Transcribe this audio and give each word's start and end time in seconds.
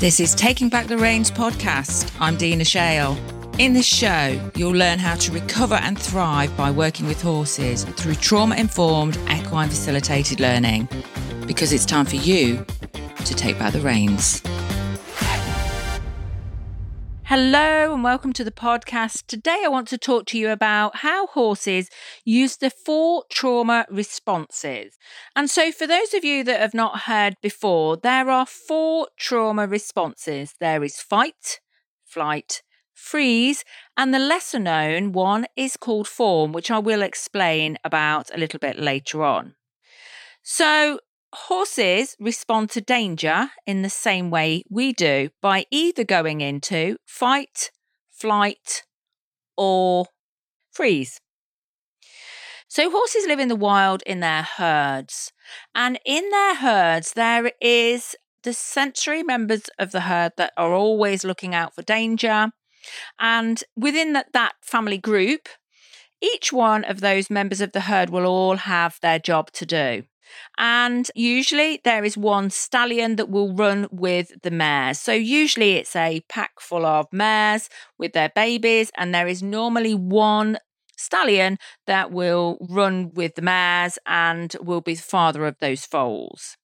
This 0.00 0.20
is 0.20 0.32
Taking 0.32 0.68
Back 0.68 0.86
the 0.86 0.96
Reins 0.96 1.28
podcast. 1.28 2.14
I'm 2.20 2.36
Dina 2.36 2.64
Shale. 2.64 3.18
In 3.58 3.72
this 3.72 3.84
show, 3.84 4.40
you'll 4.54 4.70
learn 4.70 5.00
how 5.00 5.16
to 5.16 5.32
recover 5.32 5.74
and 5.74 5.98
thrive 5.98 6.56
by 6.56 6.70
working 6.70 7.08
with 7.08 7.20
horses 7.20 7.82
through 7.82 8.14
trauma 8.14 8.54
informed 8.54 9.16
equine 9.28 9.68
facilitated 9.68 10.38
learning. 10.38 10.88
Because 11.48 11.72
it's 11.72 11.84
time 11.84 12.06
for 12.06 12.14
you 12.14 12.64
to 13.24 13.34
take 13.34 13.58
back 13.58 13.72
the 13.72 13.80
reins. 13.80 14.40
Hello 17.28 17.92
and 17.92 18.02
welcome 18.02 18.32
to 18.32 18.42
the 18.42 18.50
podcast. 18.50 19.26
Today 19.26 19.60
I 19.62 19.68
want 19.68 19.86
to 19.88 19.98
talk 19.98 20.24
to 20.28 20.38
you 20.38 20.48
about 20.48 20.96
how 20.96 21.26
horses 21.26 21.90
use 22.24 22.56
the 22.56 22.70
four 22.70 23.24
trauma 23.28 23.84
responses. 23.90 24.96
And 25.36 25.50
so, 25.50 25.70
for 25.70 25.86
those 25.86 26.14
of 26.14 26.24
you 26.24 26.42
that 26.44 26.58
have 26.58 26.72
not 26.72 27.00
heard 27.00 27.34
before, 27.42 27.98
there 27.98 28.30
are 28.30 28.46
four 28.46 29.08
trauma 29.18 29.66
responses 29.66 30.54
there 30.58 30.82
is 30.82 31.02
fight, 31.02 31.60
flight, 32.02 32.62
freeze, 32.94 33.62
and 33.94 34.14
the 34.14 34.18
lesser 34.18 34.58
known 34.58 35.12
one 35.12 35.44
is 35.54 35.76
called 35.76 36.08
fawn, 36.08 36.52
which 36.52 36.70
I 36.70 36.78
will 36.78 37.02
explain 37.02 37.76
about 37.84 38.34
a 38.34 38.38
little 38.38 38.58
bit 38.58 38.78
later 38.78 39.22
on. 39.22 39.54
So, 40.42 40.98
Horses 41.32 42.16
respond 42.18 42.70
to 42.70 42.80
danger 42.80 43.50
in 43.66 43.82
the 43.82 43.90
same 43.90 44.30
way 44.30 44.64
we 44.70 44.92
do 44.92 45.28
by 45.42 45.66
either 45.70 46.04
going 46.04 46.40
into 46.40 46.96
fight, 47.04 47.70
flight, 48.10 48.84
or 49.56 50.06
freeze. 50.72 51.20
So, 52.66 52.90
horses 52.90 53.26
live 53.26 53.40
in 53.40 53.48
the 53.48 53.56
wild 53.56 54.02
in 54.06 54.20
their 54.20 54.42
herds, 54.42 55.32
and 55.74 55.98
in 56.04 56.28
their 56.30 56.56
herds, 56.56 57.12
there 57.14 57.50
is 57.60 58.14
the 58.42 58.52
sensory 58.52 59.22
members 59.22 59.64
of 59.78 59.90
the 59.90 60.02
herd 60.02 60.32
that 60.36 60.52
are 60.56 60.72
always 60.72 61.24
looking 61.24 61.54
out 61.54 61.74
for 61.74 61.82
danger. 61.82 62.50
And 63.18 63.62
within 63.76 64.12
that, 64.12 64.32
that 64.32 64.52
family 64.62 64.98
group, 64.98 65.48
each 66.20 66.52
one 66.52 66.84
of 66.84 67.00
those 67.00 67.30
members 67.30 67.60
of 67.60 67.72
the 67.72 67.82
herd 67.82 68.10
will 68.10 68.26
all 68.26 68.56
have 68.56 68.98
their 69.02 69.18
job 69.18 69.50
to 69.52 69.66
do. 69.66 70.04
And 70.56 71.10
usually 71.14 71.80
there 71.84 72.04
is 72.04 72.16
one 72.16 72.50
stallion 72.50 73.16
that 73.16 73.30
will 73.30 73.54
run 73.54 73.88
with 73.90 74.32
the 74.42 74.50
mares. 74.50 74.98
So 75.00 75.12
usually 75.12 75.74
it's 75.74 75.96
a 75.96 76.20
pack 76.28 76.60
full 76.60 76.86
of 76.86 77.06
mares 77.12 77.68
with 77.98 78.12
their 78.12 78.30
babies, 78.34 78.90
and 78.96 79.14
there 79.14 79.28
is 79.28 79.42
normally 79.42 79.94
one 79.94 80.58
stallion 80.96 81.58
that 81.86 82.10
will 82.10 82.58
run 82.68 83.12
with 83.14 83.34
the 83.36 83.42
mares 83.42 83.98
and 84.06 84.54
will 84.60 84.80
be 84.80 84.94
the 84.94 85.02
father 85.02 85.46
of 85.46 85.56
those 85.60 85.84
foals. 85.84 86.56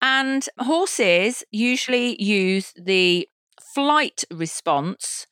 And 0.00 0.46
horses 0.58 1.42
usually 1.50 2.22
use 2.22 2.72
the 2.76 3.28
flight 3.74 4.24
response 4.30 5.26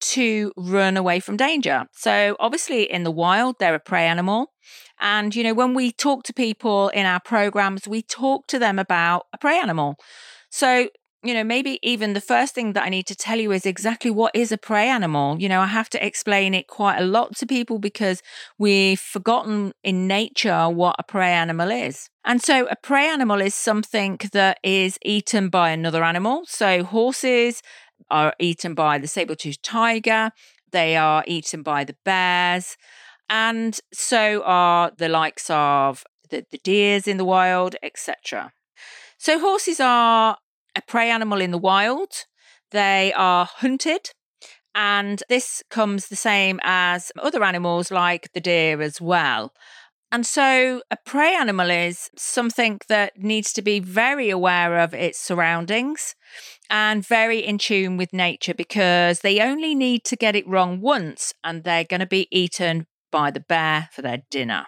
to 0.00 0.52
run 0.56 0.96
away 0.96 1.18
from 1.20 1.36
danger. 1.36 1.86
So, 1.92 2.36
obviously, 2.38 2.90
in 2.90 3.02
the 3.02 3.10
wild, 3.10 3.56
they're 3.58 3.74
a 3.74 3.80
prey 3.80 4.06
animal. 4.06 4.52
And, 5.00 5.34
you 5.34 5.42
know, 5.42 5.54
when 5.54 5.74
we 5.74 5.92
talk 5.92 6.24
to 6.24 6.32
people 6.32 6.88
in 6.90 7.06
our 7.06 7.20
programs, 7.20 7.86
we 7.86 8.02
talk 8.02 8.46
to 8.48 8.58
them 8.58 8.78
about 8.78 9.26
a 9.32 9.38
prey 9.38 9.58
animal. 9.58 9.96
So, 10.50 10.88
you 11.24 11.34
know, 11.34 11.42
maybe 11.42 11.80
even 11.82 12.12
the 12.12 12.20
first 12.20 12.54
thing 12.54 12.74
that 12.74 12.84
I 12.84 12.88
need 12.88 13.06
to 13.08 13.14
tell 13.14 13.38
you 13.38 13.50
is 13.50 13.66
exactly 13.66 14.10
what 14.10 14.34
is 14.34 14.52
a 14.52 14.58
prey 14.58 14.88
animal. 14.88 15.38
You 15.40 15.48
know, 15.48 15.60
I 15.60 15.66
have 15.66 15.90
to 15.90 16.06
explain 16.06 16.54
it 16.54 16.68
quite 16.68 16.98
a 16.98 17.04
lot 17.04 17.36
to 17.36 17.46
people 17.46 17.78
because 17.78 18.22
we've 18.56 19.00
forgotten 19.00 19.72
in 19.82 20.06
nature 20.06 20.68
what 20.68 20.96
a 20.98 21.02
prey 21.02 21.32
animal 21.32 21.70
is. 21.70 22.08
And 22.24 22.40
so 22.40 22.66
a 22.66 22.76
prey 22.76 23.08
animal 23.08 23.40
is 23.40 23.54
something 23.54 24.18
that 24.32 24.58
is 24.62 24.98
eaten 25.04 25.48
by 25.48 25.70
another 25.70 26.04
animal. 26.04 26.44
So 26.46 26.84
horses 26.84 27.62
are 28.10 28.32
eaten 28.38 28.74
by 28.74 28.98
the 28.98 29.08
saber-toothed 29.08 29.62
tiger, 29.62 30.30
they 30.70 30.96
are 30.96 31.24
eaten 31.26 31.62
by 31.62 31.84
the 31.84 31.96
bears. 32.04 32.76
And 33.30 33.78
so 33.92 34.42
are 34.44 34.92
the 34.96 35.08
likes 35.08 35.50
of 35.50 36.04
the, 36.30 36.44
the 36.50 36.58
deers 36.58 37.06
in 37.06 37.16
the 37.16 37.24
wild, 37.24 37.76
etc. 37.82 38.52
So 39.18 39.38
horses 39.38 39.80
are 39.80 40.38
a 40.74 40.82
prey 40.82 41.10
animal 41.10 41.40
in 41.40 41.50
the 41.50 41.58
wild. 41.58 42.12
They 42.70 43.12
are 43.14 43.44
hunted. 43.44 44.10
And 44.74 45.22
this 45.28 45.62
comes 45.70 46.06
the 46.08 46.16
same 46.16 46.60
as 46.62 47.10
other 47.20 47.42
animals 47.42 47.90
like 47.90 48.32
the 48.32 48.40
deer 48.40 48.80
as 48.80 49.00
well. 49.00 49.52
And 50.10 50.24
so 50.24 50.82
a 50.90 50.96
prey 51.04 51.34
animal 51.34 51.68
is 51.68 52.10
something 52.16 52.80
that 52.88 53.18
needs 53.18 53.52
to 53.52 53.62
be 53.62 53.78
very 53.78 54.30
aware 54.30 54.78
of 54.78 54.94
its 54.94 55.18
surroundings 55.18 56.14
and 56.70 57.06
very 57.06 57.40
in 57.40 57.58
tune 57.58 57.98
with 57.98 58.14
nature 58.14 58.54
because 58.54 59.20
they 59.20 59.40
only 59.40 59.74
need 59.74 60.04
to 60.04 60.16
get 60.16 60.34
it 60.34 60.48
wrong 60.48 60.80
once 60.80 61.34
and 61.44 61.62
they're 61.62 61.84
going 61.84 62.00
to 62.00 62.06
be 62.06 62.26
eaten 62.30 62.86
by 63.10 63.30
the 63.30 63.40
bear 63.40 63.88
for 63.92 64.02
their 64.02 64.22
dinner. 64.30 64.66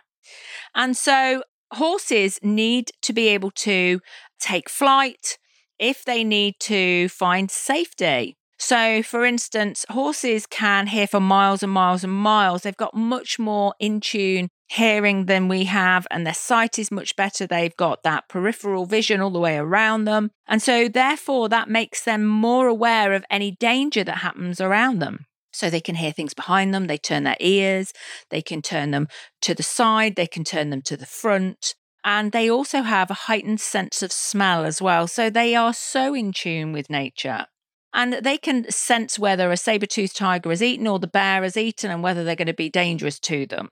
And 0.75 0.97
so 0.97 1.43
horses 1.73 2.39
need 2.43 2.91
to 3.03 3.13
be 3.13 3.29
able 3.29 3.51
to 3.51 4.01
take 4.39 4.69
flight 4.69 5.39
if 5.79 6.05
they 6.05 6.25
need 6.25 6.57
to 6.61 7.09
find 7.09 7.51
safety. 7.51 8.37
So, 8.59 9.03
for 9.03 9.25
instance, 9.25 9.87
horses 9.89 10.47
can 10.47 10.89
hear 10.89 11.07
for 11.07 11.19
miles 11.19 11.63
and 11.63 11.73
miles 11.73 12.05
and 12.05 12.13
miles. 12.13 12.63
They've 12.63 12.77
got 12.77 12.95
much 12.95 13.39
more 13.39 13.75
in 13.81 14.01
tune 14.01 14.51
hearing 14.69 15.25
than 15.25 15.49
we 15.49 15.65
have, 15.65 16.07
and 16.11 16.27
their 16.27 16.35
sight 16.35 16.79
is 16.79 16.91
much 16.91 17.17
better. 17.17 17.47
They've 17.47 17.75
got 17.75 18.03
that 18.03 18.29
peripheral 18.29 18.85
vision 18.85 19.23
all 19.23 19.31
the 19.31 19.41
way 19.41 19.57
around 19.57 20.05
them. 20.05 20.31
And 20.47 20.61
so, 20.61 20.89
therefore, 20.89 21.49
that 21.49 21.71
makes 21.71 22.05
them 22.05 22.27
more 22.27 22.69
aware 22.69 23.15
of 23.15 23.25
any 23.31 23.53
danger 23.53 24.05
that 24.05 24.19
happens 24.19 24.61
around 24.61 24.99
them. 24.99 25.25
So 25.53 25.69
they 25.69 25.81
can 25.81 25.97
hear 25.97 26.13
things 26.13 26.35
behind 26.35 26.73
them, 26.73 26.87
they 26.87 26.99
turn 26.99 27.25
their 27.25 27.37
ears, 27.41 27.93
they 28.31 28.43
can 28.43 28.63
turn 28.63 28.91
them 28.91 29.09
to 29.43 29.55
the 29.55 29.63
side, 29.63 30.17
they 30.17 30.27
can 30.27 30.45
turn 30.45 30.71
them 30.71 30.83
to 30.83 30.97
the 30.97 31.07
front. 31.07 31.75
And 32.05 32.33
they 32.33 32.51
also 32.51 32.83
have 32.83 33.11
a 33.11 33.15
heightened 33.15 33.61
sense 33.61 34.03
of 34.03 34.13
smell 34.13 34.65
as 34.65 34.81
well. 34.81 35.07
So 35.07 35.29
they 35.29 35.55
are 35.55 35.75
so 35.75 36.15
in 36.15 36.33
tune 36.33 36.73
with 36.73 36.89
nature. 36.89 37.47
And 37.93 38.15
they 38.15 38.39
can 38.39 38.71
sense 38.71 39.19
whether 39.19 39.51
a 39.51 39.57
saber 39.57 39.87
toothed 39.87 40.17
tiger 40.17 40.51
has 40.51 40.63
eaten 40.63 40.87
or 40.87 40.99
the 40.99 41.07
bear 41.07 41.43
has 41.43 41.57
eaten 41.57 41.91
and 41.91 42.03
whether 42.03 42.23
they're 42.23 42.37
going 42.37 42.47
to 42.47 42.55
be 42.55 42.71
dangerous 42.71 43.19
to 43.21 43.47
them. 43.47 43.71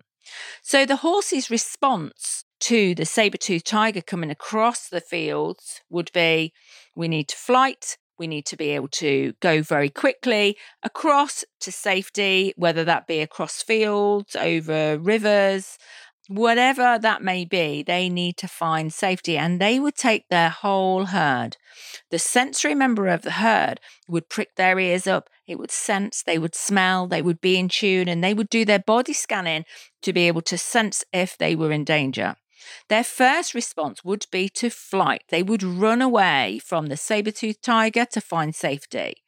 So 0.62 0.84
the 0.84 0.96
horse's 0.96 1.50
response 1.50 2.44
to 2.60 2.94
the 2.94 3.06
saber 3.06 3.36
toothed 3.36 3.66
tiger 3.66 4.02
coming 4.02 4.30
across 4.30 4.88
the 4.88 5.00
fields 5.00 5.80
would 5.88 6.10
be 6.12 6.52
we 6.94 7.08
need 7.08 7.28
to 7.28 7.36
flight, 7.36 7.96
we 8.18 8.26
need 8.26 8.46
to 8.46 8.56
be 8.56 8.70
able 8.70 8.88
to 8.88 9.34
go 9.40 9.62
very 9.62 9.90
quickly 9.90 10.56
across 10.82 11.44
to 11.60 11.72
safety, 11.72 12.52
whether 12.56 12.84
that 12.84 13.06
be 13.06 13.20
across 13.20 13.62
fields, 13.62 14.36
over 14.36 14.98
rivers, 14.98 15.78
whatever 16.28 16.98
that 17.00 17.22
may 17.22 17.44
be, 17.44 17.82
they 17.82 18.08
need 18.08 18.36
to 18.36 18.46
find 18.46 18.92
safety 18.92 19.36
and 19.36 19.60
they 19.60 19.80
would 19.80 19.96
take 19.96 20.28
their 20.28 20.50
whole 20.50 21.06
herd. 21.06 21.56
The 22.10 22.18
sensory 22.18 22.74
member 22.74 23.08
of 23.08 23.22
the 23.22 23.32
herd 23.32 23.80
would 24.06 24.28
prick 24.28 24.54
their 24.56 24.78
ears 24.78 25.06
up, 25.06 25.30
it 25.46 25.58
would 25.58 25.70
sense, 25.70 26.22
they 26.22 26.38
would 26.38 26.54
smell, 26.54 27.06
they 27.06 27.22
would 27.22 27.40
be 27.40 27.58
in 27.58 27.68
tune, 27.68 28.08
and 28.08 28.22
they 28.22 28.34
would 28.34 28.50
do 28.50 28.64
their 28.64 28.78
body 28.78 29.14
scanning 29.14 29.64
to 30.02 30.12
be 30.12 30.28
able 30.28 30.42
to 30.42 30.58
sense 30.58 31.04
if 31.12 31.38
they 31.38 31.56
were 31.56 31.72
in 31.72 31.84
danger. 31.84 32.36
Their 32.88 33.04
first 33.04 33.54
response 33.54 34.04
would 34.04 34.26
be 34.30 34.48
to 34.50 34.70
flight. 34.70 35.24
They 35.28 35.42
would 35.42 35.62
run 35.62 36.02
away 36.02 36.60
from 36.64 36.86
the 36.86 36.96
saber 36.96 37.30
toothed 37.30 37.62
tiger 37.62 38.04
to 38.06 38.20
find 38.20 38.54
safety. 38.54 39.22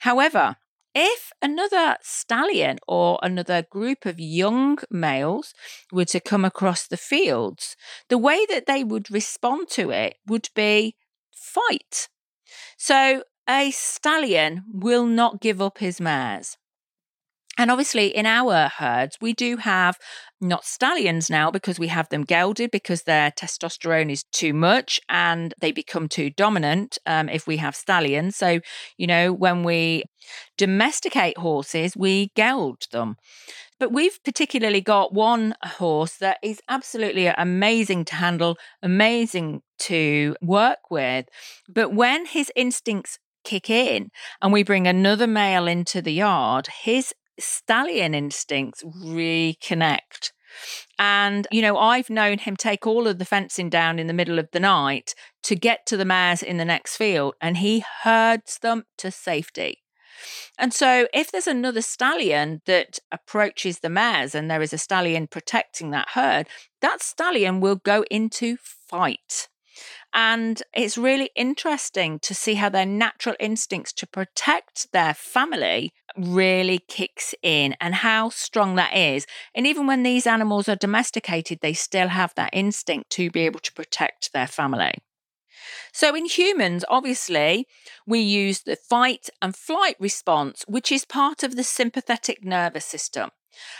However, 0.00 0.56
if 0.94 1.32
another 1.40 1.96
stallion 2.02 2.78
or 2.88 3.18
another 3.22 3.62
group 3.62 4.06
of 4.06 4.18
young 4.18 4.78
males 4.90 5.54
were 5.92 6.06
to 6.06 6.20
come 6.20 6.44
across 6.44 6.86
the 6.86 6.96
fields, 6.96 7.76
the 8.08 8.18
way 8.18 8.46
that 8.48 8.66
they 8.66 8.82
would 8.82 9.10
respond 9.10 9.68
to 9.70 9.90
it 9.90 10.16
would 10.26 10.48
be 10.54 10.96
fight. 11.32 12.08
So 12.76 13.22
a 13.48 13.70
stallion 13.70 14.64
will 14.72 15.06
not 15.06 15.40
give 15.40 15.62
up 15.62 15.78
his 15.78 16.00
mares. 16.00 16.56
And 17.58 17.72
obviously, 17.72 18.06
in 18.06 18.24
our 18.24 18.68
herds, 18.68 19.18
we 19.20 19.32
do 19.32 19.56
have 19.56 19.98
not 20.40 20.64
stallions 20.64 21.28
now 21.28 21.50
because 21.50 21.76
we 21.76 21.88
have 21.88 22.08
them 22.08 22.22
gelded 22.22 22.70
because 22.70 23.02
their 23.02 23.32
testosterone 23.32 24.12
is 24.12 24.22
too 24.30 24.54
much 24.54 25.00
and 25.08 25.52
they 25.60 25.72
become 25.72 26.08
too 26.08 26.30
dominant 26.30 26.98
um, 27.04 27.28
if 27.28 27.48
we 27.48 27.56
have 27.56 27.74
stallions. 27.74 28.36
So, 28.36 28.60
you 28.96 29.08
know, 29.08 29.32
when 29.32 29.64
we 29.64 30.04
domesticate 30.56 31.36
horses, 31.36 31.96
we 31.96 32.30
geld 32.36 32.86
them. 32.92 33.16
But 33.80 33.92
we've 33.92 34.22
particularly 34.24 34.80
got 34.80 35.12
one 35.12 35.54
horse 35.64 36.16
that 36.18 36.38
is 36.42 36.60
absolutely 36.68 37.26
amazing 37.26 38.04
to 38.06 38.14
handle, 38.14 38.56
amazing 38.84 39.62
to 39.80 40.36
work 40.40 40.90
with. 40.90 41.26
But 41.68 41.92
when 41.92 42.26
his 42.26 42.52
instincts 42.54 43.18
kick 43.44 43.68
in 43.70 44.10
and 44.42 44.52
we 44.52 44.62
bring 44.62 44.86
another 44.86 45.26
male 45.26 45.66
into 45.66 46.02
the 46.02 46.12
yard, 46.12 46.68
his 46.82 47.12
stallion 47.38 48.14
instincts 48.14 48.82
reconnect. 48.82 50.32
And, 50.98 51.46
you 51.50 51.62
know, 51.62 51.76
I've 51.76 52.10
known 52.10 52.38
him 52.38 52.56
take 52.56 52.86
all 52.86 53.06
of 53.06 53.18
the 53.18 53.24
fencing 53.24 53.68
down 53.68 53.98
in 53.98 54.06
the 54.06 54.12
middle 54.12 54.38
of 54.38 54.48
the 54.52 54.60
night 54.60 55.14
to 55.44 55.54
get 55.54 55.86
to 55.86 55.96
the 55.96 56.04
mares 56.04 56.42
in 56.42 56.56
the 56.56 56.64
next 56.64 56.96
field, 56.96 57.34
and 57.40 57.58
he 57.58 57.84
herds 58.02 58.58
them 58.58 58.84
to 58.98 59.10
safety. 59.10 59.82
And 60.58 60.74
so, 60.74 61.06
if 61.14 61.30
there's 61.30 61.46
another 61.46 61.82
stallion 61.82 62.60
that 62.66 62.98
approaches 63.12 63.78
the 63.78 63.88
mares 63.88 64.34
and 64.34 64.50
there 64.50 64.62
is 64.62 64.72
a 64.72 64.78
stallion 64.78 65.28
protecting 65.28 65.90
that 65.90 66.10
herd, 66.14 66.48
that 66.80 67.02
stallion 67.02 67.60
will 67.60 67.76
go 67.76 68.04
into 68.10 68.56
fight. 68.56 69.48
And 70.12 70.62
it's 70.74 70.98
really 70.98 71.30
interesting 71.36 72.18
to 72.20 72.34
see 72.34 72.54
how 72.54 72.68
their 72.68 72.86
natural 72.86 73.36
instincts 73.38 73.92
to 73.94 74.06
protect 74.06 74.92
their 74.92 75.14
family 75.14 75.92
really 76.16 76.80
kicks 76.88 77.34
in 77.42 77.76
and 77.80 77.96
how 77.96 78.30
strong 78.30 78.76
that 78.76 78.96
is. 78.96 79.26
And 79.54 79.66
even 79.66 79.86
when 79.86 80.02
these 80.02 80.26
animals 80.26 80.68
are 80.68 80.76
domesticated, 80.76 81.58
they 81.60 81.74
still 81.74 82.08
have 82.08 82.34
that 82.34 82.50
instinct 82.52 83.10
to 83.10 83.30
be 83.30 83.42
able 83.42 83.60
to 83.60 83.72
protect 83.72 84.32
their 84.32 84.46
family. 84.46 84.94
So, 85.92 86.14
in 86.14 86.26
humans, 86.26 86.84
obviously, 86.88 87.66
we 88.06 88.20
use 88.20 88.60
the 88.60 88.76
fight 88.76 89.28
and 89.42 89.54
flight 89.54 89.96
response, 89.98 90.64
which 90.68 90.92
is 90.92 91.04
part 91.04 91.42
of 91.42 91.56
the 91.56 91.64
sympathetic 91.64 92.44
nervous 92.44 92.84
system. 92.84 93.30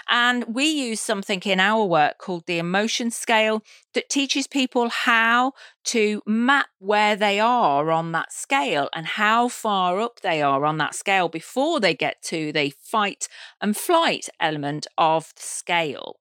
And 0.08 0.54
we 0.54 0.64
use 0.64 1.00
something 1.00 1.40
in 1.44 1.60
our 1.60 1.84
work 1.84 2.18
called 2.18 2.46
the 2.46 2.58
emotion 2.58 3.10
scale 3.10 3.62
that 3.94 4.08
teaches 4.08 4.46
people 4.46 4.88
how 4.88 5.52
to 5.84 6.22
map 6.26 6.68
where 6.78 7.16
they 7.16 7.38
are 7.40 7.90
on 7.90 8.12
that 8.12 8.32
scale 8.32 8.88
and 8.94 9.06
how 9.06 9.48
far 9.48 10.00
up 10.00 10.20
they 10.20 10.42
are 10.42 10.64
on 10.64 10.78
that 10.78 10.94
scale 10.94 11.28
before 11.28 11.80
they 11.80 11.94
get 11.94 12.22
to 12.22 12.52
the 12.52 12.72
fight 12.82 13.28
and 13.60 13.76
flight 13.76 14.28
element 14.40 14.86
of 14.96 15.32
the 15.36 15.42
scale. 15.42 16.20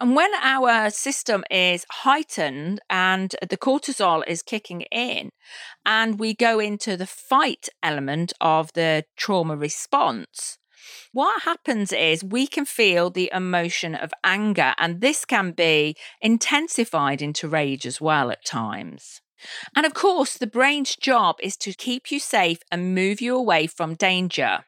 And 0.00 0.14
when 0.14 0.32
our 0.34 0.90
system 0.90 1.44
is 1.50 1.86
heightened 1.90 2.80
and 2.90 3.34
the 3.40 3.56
cortisol 3.56 4.22
is 4.26 4.42
kicking 4.42 4.82
in, 4.92 5.30
and 5.84 6.18
we 6.18 6.34
go 6.34 6.60
into 6.60 6.96
the 6.96 7.06
fight 7.06 7.68
element 7.82 8.32
of 8.40 8.72
the 8.74 9.04
trauma 9.16 9.56
response, 9.56 10.58
what 11.12 11.42
happens 11.42 11.92
is 11.92 12.22
we 12.22 12.46
can 12.46 12.64
feel 12.64 13.10
the 13.10 13.30
emotion 13.32 13.94
of 13.94 14.12
anger, 14.24 14.74
and 14.78 15.00
this 15.00 15.24
can 15.24 15.52
be 15.52 15.96
intensified 16.20 17.22
into 17.22 17.48
rage 17.48 17.86
as 17.86 18.00
well 18.00 18.30
at 18.30 18.44
times. 18.44 19.20
And 19.74 19.84
of 19.84 19.94
course, 19.94 20.34
the 20.38 20.46
brain's 20.46 20.96
job 20.96 21.36
is 21.40 21.56
to 21.58 21.72
keep 21.72 22.10
you 22.10 22.18
safe 22.18 22.58
and 22.70 22.94
move 22.94 23.20
you 23.20 23.36
away 23.36 23.66
from 23.66 23.94
danger. 23.94 24.64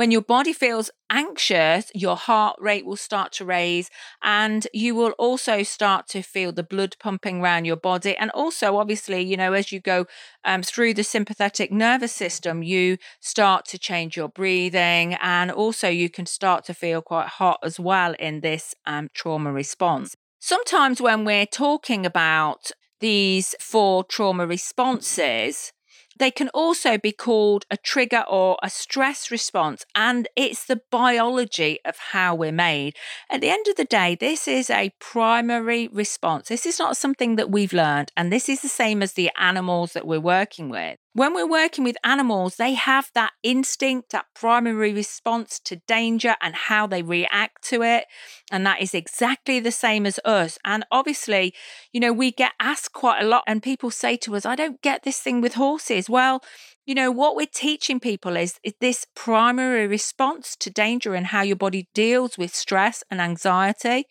When 0.00 0.10
your 0.10 0.22
body 0.22 0.54
feels 0.54 0.90
anxious, 1.10 1.92
your 1.94 2.16
heart 2.16 2.56
rate 2.58 2.86
will 2.86 2.96
start 2.96 3.32
to 3.32 3.44
raise, 3.44 3.90
and 4.22 4.66
you 4.72 4.94
will 4.94 5.10
also 5.18 5.62
start 5.62 6.08
to 6.08 6.22
feel 6.22 6.52
the 6.52 6.62
blood 6.62 6.96
pumping 6.98 7.42
around 7.42 7.66
your 7.66 7.76
body. 7.76 8.16
And 8.16 8.30
also, 8.30 8.78
obviously, 8.78 9.20
you 9.20 9.36
know, 9.36 9.52
as 9.52 9.72
you 9.72 9.78
go 9.78 10.06
um, 10.42 10.62
through 10.62 10.94
the 10.94 11.04
sympathetic 11.04 11.70
nervous 11.70 12.14
system, 12.14 12.62
you 12.62 12.96
start 13.20 13.66
to 13.66 13.78
change 13.78 14.16
your 14.16 14.30
breathing, 14.30 15.18
and 15.20 15.50
also 15.50 15.90
you 15.90 16.08
can 16.08 16.24
start 16.24 16.64
to 16.64 16.72
feel 16.72 17.02
quite 17.02 17.28
hot 17.28 17.58
as 17.62 17.78
well 17.78 18.14
in 18.18 18.40
this 18.40 18.74
um, 18.86 19.10
trauma 19.12 19.52
response. 19.52 20.16
Sometimes, 20.38 21.02
when 21.02 21.26
we're 21.26 21.44
talking 21.44 22.06
about 22.06 22.70
these 23.00 23.54
four 23.60 24.04
trauma 24.04 24.46
responses, 24.46 25.72
they 26.20 26.30
can 26.30 26.48
also 26.50 26.96
be 26.96 27.10
called 27.10 27.66
a 27.68 27.76
trigger 27.76 28.24
or 28.28 28.56
a 28.62 28.70
stress 28.70 29.32
response, 29.32 29.84
and 29.96 30.28
it's 30.36 30.64
the 30.64 30.82
biology 30.92 31.80
of 31.84 31.96
how 32.12 32.36
we're 32.36 32.52
made. 32.52 32.94
At 33.28 33.40
the 33.40 33.50
end 33.50 33.66
of 33.66 33.74
the 33.74 33.84
day, 33.84 34.14
this 34.14 34.46
is 34.46 34.70
a 34.70 34.94
primary 35.00 35.88
response. 35.88 36.46
This 36.46 36.66
is 36.66 36.78
not 36.78 36.96
something 36.96 37.34
that 37.34 37.50
we've 37.50 37.72
learned, 37.72 38.12
and 38.16 38.32
this 38.32 38.48
is 38.48 38.60
the 38.60 38.68
same 38.68 39.02
as 39.02 39.14
the 39.14 39.32
animals 39.36 39.94
that 39.94 40.06
we're 40.06 40.20
working 40.20 40.68
with. 40.68 40.99
When 41.12 41.34
we're 41.34 41.48
working 41.48 41.82
with 41.82 41.96
animals, 42.04 42.54
they 42.54 42.74
have 42.74 43.10
that 43.14 43.32
instinct, 43.42 44.12
that 44.12 44.26
primary 44.32 44.92
response 44.92 45.58
to 45.64 45.82
danger 45.88 46.36
and 46.40 46.54
how 46.54 46.86
they 46.86 47.02
react 47.02 47.64
to 47.70 47.82
it. 47.82 48.04
And 48.52 48.64
that 48.64 48.80
is 48.80 48.94
exactly 48.94 49.58
the 49.58 49.72
same 49.72 50.06
as 50.06 50.20
us. 50.24 50.56
And 50.64 50.84
obviously, 50.92 51.52
you 51.92 51.98
know, 51.98 52.12
we 52.12 52.30
get 52.30 52.52
asked 52.60 52.92
quite 52.92 53.20
a 53.20 53.26
lot, 53.26 53.42
and 53.48 53.60
people 53.60 53.90
say 53.90 54.16
to 54.18 54.36
us, 54.36 54.46
I 54.46 54.54
don't 54.54 54.80
get 54.82 55.02
this 55.02 55.18
thing 55.18 55.40
with 55.40 55.54
horses. 55.54 56.08
Well, 56.08 56.42
you 56.86 56.94
know, 56.94 57.10
what 57.10 57.34
we're 57.34 57.46
teaching 57.52 57.98
people 57.98 58.36
is, 58.36 58.60
is 58.62 58.74
this 58.80 59.04
primary 59.16 59.88
response 59.88 60.54
to 60.60 60.70
danger 60.70 61.16
and 61.16 61.26
how 61.26 61.42
your 61.42 61.56
body 61.56 61.88
deals 61.92 62.38
with 62.38 62.54
stress 62.54 63.02
and 63.10 63.20
anxiety. 63.20 64.04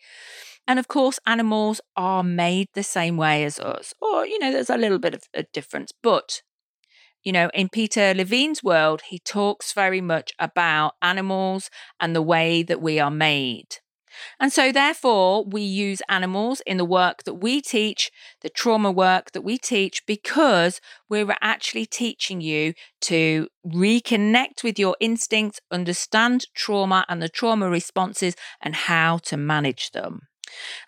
And 0.68 0.78
of 0.78 0.86
course, 0.86 1.18
animals 1.26 1.80
are 1.96 2.22
made 2.22 2.68
the 2.74 2.82
same 2.82 3.16
way 3.16 3.42
as 3.44 3.58
us, 3.58 3.94
or, 4.02 4.26
you 4.26 4.38
know, 4.38 4.52
there's 4.52 4.68
a 4.68 4.76
little 4.76 4.98
bit 4.98 5.14
of 5.14 5.22
a 5.32 5.44
difference, 5.44 5.92
but 6.02 6.42
you 7.24 7.32
know, 7.32 7.50
in 7.54 7.68
Peter 7.68 8.14
Levine's 8.14 8.62
world, 8.62 9.02
he 9.08 9.18
talks 9.18 9.72
very 9.72 10.00
much 10.00 10.32
about 10.38 10.94
animals 11.02 11.70
and 12.00 12.14
the 12.14 12.22
way 12.22 12.62
that 12.62 12.80
we 12.80 12.98
are 12.98 13.10
made. 13.10 13.78
And 14.38 14.52
so, 14.52 14.72
therefore, 14.72 15.44
we 15.44 15.62
use 15.62 16.02
animals 16.08 16.60
in 16.66 16.78
the 16.78 16.84
work 16.84 17.22
that 17.24 17.34
we 17.34 17.60
teach, 17.60 18.10
the 18.40 18.48
trauma 18.48 18.90
work 18.90 19.32
that 19.32 19.42
we 19.42 19.58
teach, 19.58 20.04
because 20.06 20.80
we're 21.08 21.34
actually 21.40 21.86
teaching 21.86 22.40
you 22.40 22.74
to 23.02 23.48
reconnect 23.64 24.64
with 24.64 24.78
your 24.78 24.96
instincts, 25.00 25.60
understand 25.70 26.46
trauma 26.54 27.04
and 27.08 27.22
the 27.22 27.28
trauma 27.28 27.68
responses, 27.68 28.34
and 28.60 28.74
how 28.74 29.18
to 29.18 29.36
manage 29.36 29.92
them. 29.92 30.22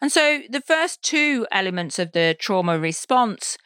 And 0.01 0.11
so, 0.11 0.41
the 0.51 0.61
first 0.61 1.03
two 1.03 1.47
elements 1.53 1.99
of 1.99 2.13
the 2.13 2.37
trauma 2.39 2.79
response 2.79 3.57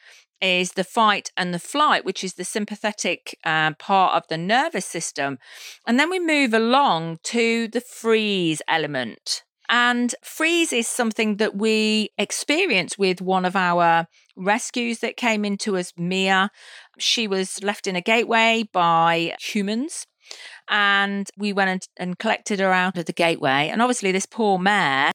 is 0.40 0.72
the 0.72 0.84
fight 0.84 1.30
and 1.36 1.52
the 1.52 1.58
flight, 1.58 2.04
which 2.04 2.22
is 2.22 2.34
the 2.34 2.44
sympathetic 2.44 3.38
uh, 3.44 3.72
part 3.74 4.14
of 4.14 4.28
the 4.28 4.38
nervous 4.38 4.86
system. 4.86 5.38
And 5.86 5.98
then 5.98 6.10
we 6.10 6.18
move 6.18 6.54
along 6.54 7.18
to 7.24 7.68
the 7.68 7.80
freeze 7.80 8.62
element. 8.68 9.44
And 9.68 10.14
freeze 10.22 10.72
is 10.72 10.86
something 10.86 11.36
that 11.36 11.56
we 11.56 12.10
experience 12.18 12.96
with 12.96 13.20
one 13.20 13.44
of 13.44 13.56
our 13.56 14.06
rescues 14.36 15.00
that 15.00 15.16
came 15.16 15.44
into 15.44 15.76
us, 15.76 15.92
Mia. 15.96 16.50
She 16.98 17.26
was 17.26 17.62
left 17.62 17.86
in 17.86 17.96
a 17.96 18.00
gateway 18.00 18.68
by 18.72 19.34
humans. 19.40 20.06
And 20.68 21.28
we 21.36 21.52
went 21.52 21.70
and, 21.70 21.88
and 21.96 22.18
collected 22.18 22.60
her 22.60 22.72
out 22.72 22.98
of 22.98 23.06
the 23.06 23.12
gateway. 23.12 23.68
And 23.70 23.80
obviously, 23.80 24.12
this 24.12 24.26
poor 24.26 24.58
mare 24.58 25.12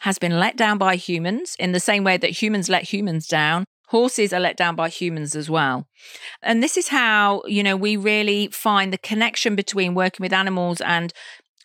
has 0.00 0.18
been 0.18 0.38
let 0.38 0.56
down 0.56 0.78
by 0.78 0.96
humans 0.96 1.56
in 1.58 1.72
the 1.72 1.80
same 1.80 2.04
way 2.04 2.16
that 2.16 2.42
humans 2.42 2.68
let 2.68 2.84
humans 2.84 3.26
down 3.26 3.64
horses 3.90 4.32
are 4.32 4.38
let 4.38 4.56
down 4.56 4.76
by 4.76 4.88
humans 4.88 5.34
as 5.34 5.50
well. 5.50 5.88
And 6.42 6.62
this 6.62 6.76
is 6.76 6.88
how, 6.88 7.42
you 7.46 7.62
know, 7.62 7.76
we 7.76 7.96
really 7.96 8.46
find 8.48 8.92
the 8.92 8.98
connection 8.98 9.56
between 9.56 9.94
working 9.94 10.22
with 10.22 10.32
animals 10.32 10.80
and 10.80 11.12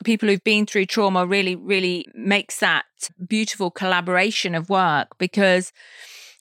people 0.03 0.27
who've 0.27 0.43
been 0.43 0.65
through 0.65 0.87
trauma 0.87 1.25
really, 1.27 1.55
really 1.55 2.07
makes 2.15 2.59
that 2.59 2.85
beautiful 3.27 3.69
collaboration 3.69 4.55
of 4.55 4.71
work 4.71 5.09
because 5.19 5.71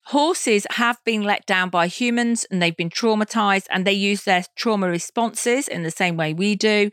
Horses 0.09 0.67
have 0.73 1.03
been 1.05 1.23
let 1.23 1.47
down 1.47 1.71
by 1.71 1.87
humans 1.87 2.45
and 2.51 2.61
they've 2.61 2.77
been 2.77 2.91
traumatized 2.91 3.67
and 3.71 3.87
they 3.87 3.93
use 3.95 4.25
their 4.25 4.45
trauma 4.55 4.89
responses 4.89 5.67
in 5.67 5.83
the 5.83 5.91
same 5.91 6.19
way 6.19 6.35
we 6.35 6.55
do. 6.55 6.91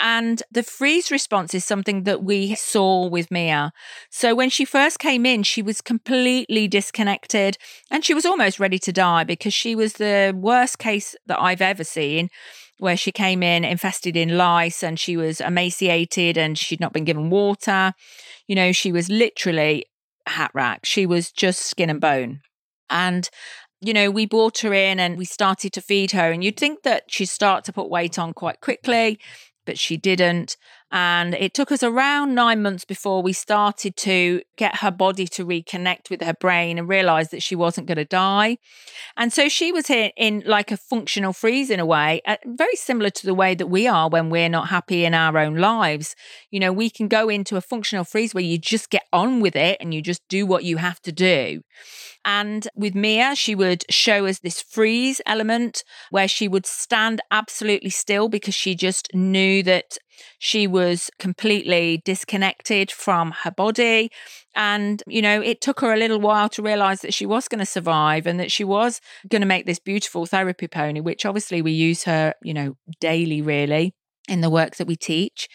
And 0.00 0.42
the 0.50 0.62
freeze 0.62 1.10
response 1.10 1.52
is 1.52 1.66
something 1.66 2.04
that 2.04 2.24
we 2.24 2.54
saw 2.54 3.06
with 3.08 3.30
Mia. 3.30 3.72
So 4.08 4.34
when 4.34 4.48
she 4.48 4.64
first 4.64 4.98
came 4.98 5.26
in, 5.26 5.42
she 5.42 5.60
was 5.60 5.82
completely 5.82 6.66
disconnected 6.66 7.58
and 7.90 8.02
she 8.04 8.14
was 8.14 8.24
almost 8.24 8.58
ready 8.58 8.78
to 8.80 8.92
die 8.92 9.24
because 9.24 9.52
she 9.52 9.74
was 9.74 9.94
the 9.94 10.32
worst 10.34 10.78
case 10.78 11.14
that 11.26 11.38
I've 11.38 11.62
ever 11.62 11.84
seen 11.84 12.30
where 12.78 12.96
she 12.96 13.12
came 13.12 13.42
in 13.42 13.64
infested 13.64 14.16
in 14.16 14.36
lice 14.36 14.82
and 14.82 14.98
she 14.98 15.16
was 15.16 15.40
emaciated 15.40 16.36
and 16.36 16.58
she'd 16.58 16.80
not 16.80 16.92
been 16.92 17.04
given 17.04 17.30
water. 17.30 17.92
You 18.46 18.54
know, 18.54 18.72
she 18.72 18.92
was 18.92 19.08
literally 19.08 19.86
hat 20.26 20.50
rack. 20.54 20.84
She 20.84 21.06
was 21.06 21.30
just 21.30 21.62
skin 21.62 21.90
and 21.90 22.00
bone. 22.00 22.40
And 22.90 23.28
you 23.80 23.92
know, 23.92 24.10
we 24.10 24.26
brought 24.26 24.58
her 24.60 24.72
in 24.72 24.98
and 24.98 25.18
we 25.18 25.24
started 25.24 25.72
to 25.74 25.80
feed 25.80 26.12
her, 26.12 26.32
and 26.32 26.42
you'd 26.42 26.56
think 26.56 26.82
that 26.82 27.04
she'd 27.08 27.26
start 27.26 27.64
to 27.64 27.72
put 27.72 27.90
weight 27.90 28.18
on 28.18 28.32
quite 28.32 28.60
quickly, 28.60 29.18
but 29.64 29.78
she 29.78 29.96
didn't. 29.96 30.56
And 30.92 31.34
it 31.34 31.52
took 31.52 31.72
us 31.72 31.82
around 31.82 32.34
nine 32.34 32.62
months 32.62 32.84
before 32.84 33.20
we 33.20 33.32
started 33.32 33.96
to 33.96 34.42
get 34.56 34.76
her 34.76 34.92
body 34.92 35.26
to 35.28 35.44
reconnect 35.44 36.10
with 36.10 36.22
her 36.22 36.34
brain 36.34 36.78
and 36.78 36.88
realize 36.88 37.30
that 37.30 37.42
she 37.42 37.56
wasn't 37.56 37.88
going 37.88 37.96
to 37.96 38.04
die. 38.04 38.58
And 39.16 39.32
so 39.32 39.48
she 39.48 39.72
was 39.72 39.88
here 39.88 40.12
in 40.16 40.44
like 40.46 40.70
a 40.70 40.76
functional 40.76 41.32
freeze 41.32 41.70
in 41.70 41.80
a 41.80 41.86
way, 41.86 42.20
uh, 42.24 42.36
very 42.46 42.76
similar 42.76 43.10
to 43.10 43.26
the 43.26 43.34
way 43.34 43.54
that 43.56 43.66
we 43.66 43.88
are 43.88 44.08
when 44.08 44.30
we're 44.30 44.48
not 44.48 44.68
happy 44.68 45.04
in 45.04 45.12
our 45.12 45.36
own 45.38 45.56
lives. 45.56 46.14
You 46.50 46.60
know, 46.60 46.72
we 46.72 46.88
can 46.88 47.08
go 47.08 47.28
into 47.28 47.56
a 47.56 47.60
functional 47.60 48.04
freeze 48.04 48.32
where 48.32 48.44
you 48.44 48.56
just 48.56 48.88
get 48.88 49.04
on 49.12 49.40
with 49.40 49.56
it 49.56 49.78
and 49.80 49.92
you 49.92 50.02
just 50.02 50.22
do 50.28 50.46
what 50.46 50.62
you 50.62 50.76
have 50.76 51.00
to 51.02 51.12
do. 51.12 51.62
And 52.24 52.66
with 52.74 52.96
Mia, 52.96 53.36
she 53.36 53.54
would 53.54 53.84
show 53.88 54.26
us 54.26 54.40
this 54.40 54.60
freeze 54.60 55.20
element 55.26 55.84
where 56.10 56.26
she 56.26 56.48
would 56.48 56.66
stand 56.66 57.20
absolutely 57.30 57.90
still 57.90 58.28
because 58.28 58.54
she 58.54 58.74
just 58.74 59.08
knew 59.14 59.62
that 59.62 59.96
She 60.38 60.66
was 60.66 61.10
completely 61.18 62.02
disconnected 62.04 62.90
from 62.90 63.32
her 63.42 63.50
body. 63.50 64.10
And, 64.54 65.02
you 65.06 65.22
know, 65.22 65.40
it 65.40 65.60
took 65.60 65.80
her 65.80 65.92
a 65.92 65.96
little 65.96 66.20
while 66.20 66.48
to 66.50 66.62
realize 66.62 67.00
that 67.02 67.14
she 67.14 67.26
was 67.26 67.48
going 67.48 67.58
to 67.58 67.66
survive 67.66 68.26
and 68.26 68.40
that 68.40 68.52
she 68.52 68.64
was 68.64 69.00
going 69.28 69.42
to 69.42 69.46
make 69.46 69.66
this 69.66 69.78
beautiful 69.78 70.26
therapy 70.26 70.68
pony, 70.68 71.00
which 71.00 71.26
obviously 71.26 71.62
we 71.62 71.72
use 71.72 72.04
her, 72.04 72.34
you 72.42 72.54
know, 72.54 72.76
daily, 73.00 73.42
really 73.42 73.94
in 74.28 74.40
the 74.40 74.50
work 74.50 74.76
that 74.76 74.86
we 74.86 74.96
teach. 74.96 75.48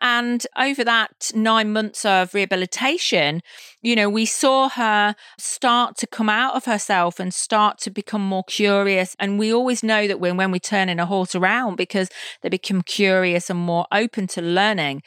And 0.00 0.46
over 0.58 0.84
that 0.84 1.30
nine 1.34 1.72
months 1.72 2.04
of 2.04 2.34
rehabilitation, 2.34 3.42
you 3.82 3.94
know, 3.94 4.08
we 4.08 4.26
saw 4.26 4.68
her 4.70 5.14
start 5.38 5.96
to 5.98 6.06
come 6.06 6.28
out 6.28 6.54
of 6.54 6.64
herself 6.64 7.20
and 7.20 7.32
start 7.32 7.78
to 7.80 7.90
become 7.90 8.22
more 8.22 8.44
curious. 8.44 9.16
And 9.18 9.38
we 9.38 9.52
always 9.52 9.82
know 9.82 10.06
that 10.06 10.20
when, 10.20 10.36
when 10.36 10.50
we 10.50 10.60
turn 10.60 10.88
in 10.88 11.00
a 11.00 11.06
horse 11.06 11.34
around 11.34 11.76
because 11.76 12.08
they 12.42 12.48
become 12.48 12.82
curious 12.82 13.50
and 13.50 13.58
more 13.58 13.86
open 13.92 14.26
to 14.28 14.42
learning. 14.42 15.02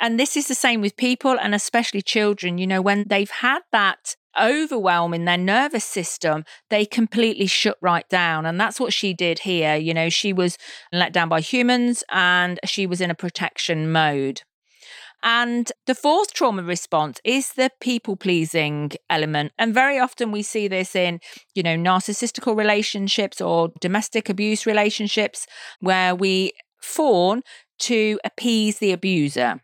And 0.00 0.18
this 0.18 0.36
is 0.36 0.46
the 0.46 0.54
same 0.54 0.80
with 0.80 0.96
people 0.96 1.38
and 1.38 1.54
especially 1.54 2.02
children. 2.02 2.58
You 2.58 2.66
know, 2.66 2.80
when 2.80 3.04
they've 3.08 3.30
had 3.30 3.60
that 3.72 4.14
overwhelm 4.40 5.14
in 5.14 5.24
their 5.24 5.38
nervous 5.38 5.84
system, 5.84 6.44
they 6.70 6.84
completely 6.84 7.46
shut 7.46 7.76
right 7.80 8.08
down. 8.08 8.46
And 8.46 8.60
that's 8.60 8.80
what 8.80 8.92
she 8.92 9.14
did 9.14 9.40
here. 9.40 9.76
You 9.76 9.94
know, 9.94 10.08
she 10.08 10.32
was 10.32 10.58
let 10.92 11.12
down 11.12 11.28
by 11.28 11.40
humans 11.40 12.04
and 12.10 12.58
she 12.64 12.86
was 12.86 13.00
in 13.00 13.10
a 13.10 13.14
protection 13.14 13.90
mode. 13.90 14.42
And 15.22 15.72
the 15.86 15.96
fourth 15.96 16.32
trauma 16.32 16.62
response 16.62 17.20
is 17.24 17.52
the 17.54 17.72
people 17.80 18.16
pleasing 18.16 18.92
element. 19.10 19.52
And 19.58 19.74
very 19.74 19.98
often 19.98 20.30
we 20.30 20.42
see 20.42 20.68
this 20.68 20.94
in, 20.94 21.20
you 21.54 21.62
know, 21.62 21.76
narcissistical 21.76 22.56
relationships 22.56 23.40
or 23.40 23.72
domestic 23.80 24.28
abuse 24.28 24.64
relationships 24.64 25.46
where 25.80 26.14
we 26.14 26.52
fawn 26.80 27.42
to 27.80 28.20
appease 28.24 28.78
the 28.78 28.92
abuser. 28.92 29.60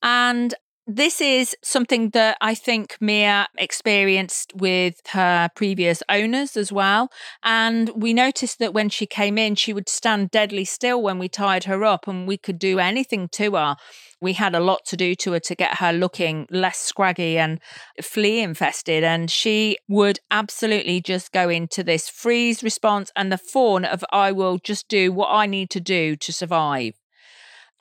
And 0.00 0.54
this 0.90 1.20
is 1.20 1.54
something 1.62 2.10
that 2.10 2.38
I 2.40 2.54
think 2.54 2.96
Mia 2.98 3.46
experienced 3.58 4.54
with 4.54 5.02
her 5.08 5.50
previous 5.54 6.02
owners 6.08 6.56
as 6.56 6.72
well. 6.72 7.12
And 7.44 7.90
we 7.94 8.14
noticed 8.14 8.58
that 8.58 8.72
when 8.72 8.88
she 8.88 9.04
came 9.04 9.36
in, 9.36 9.54
she 9.54 9.74
would 9.74 9.90
stand 9.90 10.30
deadly 10.30 10.64
still 10.64 11.02
when 11.02 11.18
we 11.18 11.28
tied 11.28 11.64
her 11.64 11.84
up 11.84 12.08
and 12.08 12.26
we 12.26 12.38
could 12.38 12.58
do 12.58 12.78
anything 12.78 13.28
to 13.32 13.54
her. 13.54 13.76
We 14.22 14.32
had 14.32 14.54
a 14.54 14.60
lot 14.60 14.86
to 14.86 14.96
do 14.96 15.14
to 15.16 15.32
her 15.32 15.40
to 15.40 15.54
get 15.54 15.76
her 15.76 15.92
looking 15.92 16.46
less 16.50 16.78
scraggy 16.78 17.36
and 17.36 17.60
flea 18.02 18.40
infested. 18.40 19.04
And 19.04 19.30
she 19.30 19.76
would 19.88 20.20
absolutely 20.30 21.02
just 21.02 21.32
go 21.32 21.50
into 21.50 21.84
this 21.84 22.08
freeze 22.08 22.62
response 22.62 23.12
and 23.14 23.30
the 23.30 23.36
fawn 23.36 23.84
of, 23.84 24.02
I 24.10 24.32
will 24.32 24.56
just 24.56 24.88
do 24.88 25.12
what 25.12 25.28
I 25.30 25.44
need 25.44 25.68
to 25.70 25.80
do 25.80 26.16
to 26.16 26.32
survive. 26.32 26.97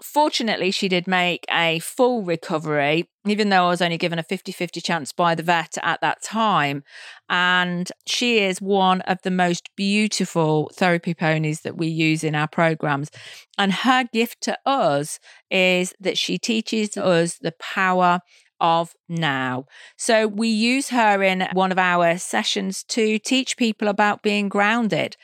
Fortunately, 0.01 0.69
she 0.69 0.87
did 0.87 1.07
make 1.07 1.45
a 1.49 1.79
full 1.79 2.21
recovery, 2.23 3.09
even 3.27 3.49
though 3.49 3.65
I 3.65 3.69
was 3.69 3.81
only 3.81 3.97
given 3.97 4.19
a 4.19 4.23
50 4.23 4.51
50 4.51 4.79
chance 4.79 5.11
by 5.11 5.33
the 5.33 5.41
vet 5.41 5.75
at 5.81 6.01
that 6.01 6.21
time. 6.21 6.83
And 7.29 7.91
she 8.05 8.39
is 8.39 8.61
one 8.61 9.01
of 9.01 9.17
the 9.23 9.31
most 9.31 9.69
beautiful 9.75 10.69
therapy 10.75 11.15
ponies 11.15 11.61
that 11.61 11.77
we 11.77 11.87
use 11.87 12.23
in 12.23 12.35
our 12.35 12.47
programs. 12.47 13.09
And 13.57 13.73
her 13.73 14.03
gift 14.13 14.41
to 14.41 14.57
us 14.67 15.19
is 15.49 15.95
that 15.99 16.17
she 16.17 16.37
teaches 16.37 16.95
us 16.95 17.39
the 17.39 17.53
power 17.59 18.19
of 18.59 18.93
now. 19.09 19.65
So 19.97 20.27
we 20.27 20.47
use 20.47 20.89
her 20.89 21.23
in 21.23 21.47
one 21.53 21.71
of 21.71 21.77
our 21.79 22.17
sessions 22.17 22.83
to 22.85 23.17
teach 23.19 23.57
people 23.57 23.87
about 23.87 24.21
being 24.21 24.49
grounded. 24.49 25.17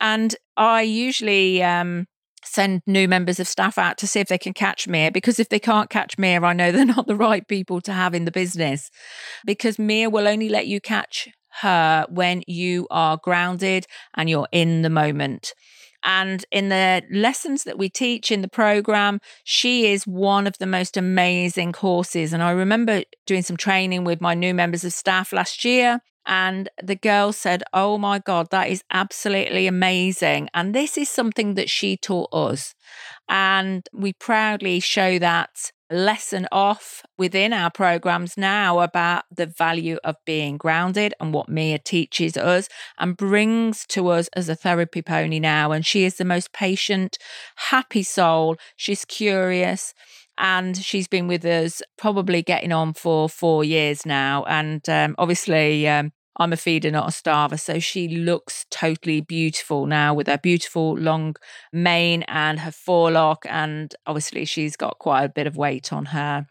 And 0.00 0.34
I 0.56 0.82
usually 0.82 1.62
um, 1.62 2.06
send 2.44 2.82
new 2.86 3.08
members 3.08 3.40
of 3.40 3.46
staff 3.48 3.78
out 3.78 3.98
to 3.98 4.06
see 4.06 4.20
if 4.20 4.28
they 4.28 4.38
can 4.38 4.52
catch 4.52 4.88
Mia 4.88 5.10
because 5.10 5.38
if 5.38 5.48
they 5.48 5.58
can't 5.58 5.90
catch 5.90 6.18
Mia, 6.18 6.40
I 6.42 6.52
know 6.52 6.72
they're 6.72 6.84
not 6.84 7.06
the 7.06 7.16
right 7.16 7.46
people 7.46 7.80
to 7.82 7.92
have 7.92 8.14
in 8.14 8.24
the 8.24 8.30
business 8.30 8.90
because 9.44 9.78
Mia 9.78 10.10
will 10.10 10.28
only 10.28 10.48
let 10.48 10.66
you 10.66 10.80
catch 10.80 11.28
her 11.60 12.06
when 12.08 12.42
you 12.46 12.86
are 12.90 13.18
grounded 13.22 13.86
and 14.14 14.28
you're 14.28 14.48
in 14.52 14.82
the 14.82 14.90
moment. 14.90 15.52
And 16.04 16.44
in 16.50 16.68
the 16.68 17.02
lessons 17.10 17.64
that 17.64 17.78
we 17.78 17.88
teach 17.88 18.30
in 18.30 18.42
the 18.42 18.48
program, 18.48 19.20
she 19.44 19.92
is 19.92 20.06
one 20.06 20.46
of 20.46 20.58
the 20.58 20.66
most 20.66 20.96
amazing 20.96 21.74
horses. 21.74 22.32
And 22.32 22.42
I 22.42 22.50
remember 22.50 23.02
doing 23.26 23.42
some 23.42 23.56
training 23.56 24.04
with 24.04 24.20
my 24.20 24.34
new 24.34 24.54
members 24.54 24.84
of 24.84 24.92
staff 24.92 25.32
last 25.32 25.64
year. 25.64 26.00
And 26.26 26.68
the 26.82 26.94
girl 26.94 27.32
said, 27.32 27.64
Oh 27.72 27.98
my 27.98 28.18
God, 28.20 28.48
that 28.50 28.68
is 28.68 28.84
absolutely 28.92 29.66
amazing. 29.66 30.48
And 30.54 30.74
this 30.74 30.96
is 30.96 31.08
something 31.08 31.54
that 31.54 31.68
she 31.68 31.96
taught 31.96 32.32
us. 32.32 32.74
And 33.28 33.88
we 33.92 34.12
proudly 34.12 34.80
show 34.80 35.18
that 35.18 35.72
lesson 35.92 36.48
off 36.50 37.02
within 37.18 37.52
our 37.52 37.70
programs 37.70 38.36
now 38.36 38.80
about 38.80 39.24
the 39.30 39.46
value 39.46 39.98
of 40.02 40.16
being 40.24 40.56
grounded 40.56 41.14
and 41.20 41.32
what 41.32 41.48
Mia 41.48 41.78
teaches 41.78 42.36
us 42.36 42.68
and 42.98 43.16
brings 43.16 43.86
to 43.88 44.08
us 44.08 44.28
as 44.34 44.48
a 44.48 44.56
therapy 44.56 45.02
pony 45.02 45.38
now. 45.38 45.72
And 45.72 45.84
she 45.84 46.04
is 46.04 46.16
the 46.16 46.24
most 46.24 46.52
patient, 46.52 47.18
happy 47.70 48.02
soul. 48.02 48.56
She's 48.76 49.04
curious 49.04 49.94
and 50.38 50.76
she's 50.76 51.08
been 51.08 51.28
with 51.28 51.44
us 51.44 51.82
probably 51.98 52.42
getting 52.42 52.72
on 52.72 52.94
for 52.94 53.28
four 53.28 53.64
years 53.64 54.06
now. 54.06 54.44
And 54.44 54.86
um, 54.88 55.14
obviously, 55.18 55.86
um, 55.86 56.12
I'm 56.36 56.52
a 56.52 56.56
feeder, 56.56 56.90
not 56.90 57.08
a 57.08 57.12
starver. 57.12 57.58
So 57.58 57.78
she 57.78 58.08
looks 58.08 58.64
totally 58.70 59.20
beautiful 59.20 59.86
now 59.86 60.14
with 60.14 60.26
her 60.26 60.38
beautiful 60.38 60.96
long 60.96 61.36
mane 61.72 62.22
and 62.24 62.60
her 62.60 62.72
forelock. 62.72 63.44
And 63.48 63.94
obviously, 64.06 64.44
she's 64.44 64.76
got 64.76 64.98
quite 64.98 65.24
a 65.24 65.28
bit 65.28 65.46
of 65.46 65.56
weight 65.56 65.92
on 65.92 66.06
her. 66.06 66.46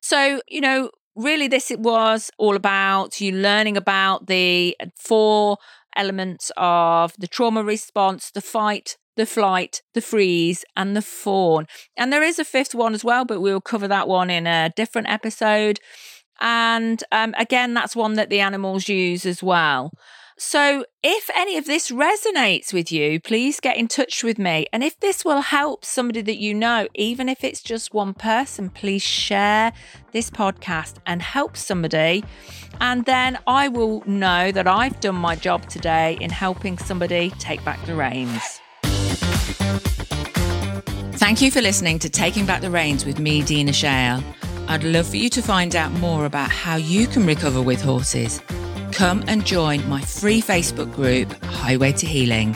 So, 0.00 0.40
you 0.48 0.60
know, 0.60 0.90
really, 1.14 1.48
this 1.48 1.70
it 1.70 1.80
was 1.80 2.30
all 2.38 2.56
about 2.56 3.20
you 3.20 3.32
learning 3.32 3.76
about 3.76 4.26
the 4.26 4.76
four 4.96 5.58
elements 5.96 6.50
of 6.56 7.14
the 7.18 7.28
trauma 7.28 7.62
response, 7.62 8.30
the 8.30 8.40
fight, 8.40 8.96
the 9.16 9.26
flight, 9.26 9.82
the 9.92 10.00
freeze, 10.00 10.64
and 10.76 10.96
the 10.96 11.02
fawn. 11.02 11.66
And 11.96 12.12
there 12.12 12.22
is 12.22 12.38
a 12.38 12.44
fifth 12.44 12.74
one 12.74 12.94
as 12.94 13.04
well, 13.04 13.24
but 13.24 13.40
we'll 13.40 13.60
cover 13.60 13.88
that 13.88 14.08
one 14.08 14.30
in 14.30 14.46
a 14.46 14.72
different 14.76 15.08
episode. 15.08 15.80
And 16.40 17.02
um, 17.12 17.34
again, 17.38 17.74
that's 17.74 17.94
one 17.94 18.14
that 18.14 18.30
the 18.30 18.40
animals 18.40 18.88
use 18.88 19.26
as 19.26 19.42
well. 19.42 19.92
So, 20.42 20.86
if 21.02 21.28
any 21.36 21.58
of 21.58 21.66
this 21.66 21.90
resonates 21.90 22.72
with 22.72 22.90
you, 22.90 23.20
please 23.20 23.60
get 23.60 23.76
in 23.76 23.88
touch 23.88 24.24
with 24.24 24.38
me. 24.38 24.64
And 24.72 24.82
if 24.82 24.98
this 24.98 25.22
will 25.22 25.42
help 25.42 25.84
somebody 25.84 26.22
that 26.22 26.38
you 26.38 26.54
know, 26.54 26.88
even 26.94 27.28
if 27.28 27.44
it's 27.44 27.62
just 27.62 27.92
one 27.92 28.14
person, 28.14 28.70
please 28.70 29.02
share 29.02 29.74
this 30.12 30.30
podcast 30.30 30.94
and 31.04 31.20
help 31.20 31.58
somebody. 31.58 32.24
And 32.80 33.04
then 33.04 33.38
I 33.46 33.68
will 33.68 34.02
know 34.06 34.50
that 34.50 34.66
I've 34.66 34.98
done 35.00 35.16
my 35.16 35.36
job 35.36 35.68
today 35.68 36.16
in 36.22 36.30
helping 36.30 36.78
somebody 36.78 37.28
take 37.38 37.62
back 37.62 37.84
the 37.84 37.94
reins. 37.94 38.60
Thank 41.18 41.42
you 41.42 41.50
for 41.50 41.60
listening 41.60 41.98
to 41.98 42.08
Taking 42.08 42.46
Back 42.46 42.62
the 42.62 42.70
Reins 42.70 43.04
with 43.04 43.18
me, 43.18 43.42
Dina 43.42 43.74
Shale. 43.74 44.22
I'd 44.68 44.84
love 44.84 45.08
for 45.08 45.16
you 45.16 45.28
to 45.30 45.42
find 45.42 45.74
out 45.74 45.92
more 45.92 46.26
about 46.26 46.50
how 46.50 46.76
you 46.76 47.06
can 47.06 47.26
recover 47.26 47.62
with 47.62 47.80
horses. 47.82 48.40
Come 48.92 49.24
and 49.26 49.44
join 49.44 49.88
my 49.88 50.00
free 50.00 50.42
Facebook 50.42 50.94
group, 50.94 51.32
Highway 51.44 51.92
to 51.92 52.06
Healing. 52.06 52.54